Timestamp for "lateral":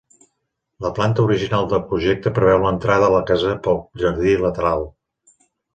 4.47-4.89